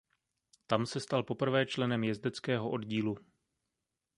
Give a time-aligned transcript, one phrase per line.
[0.67, 3.17] Tam se stal poprvé členem jezdeckého oddílu.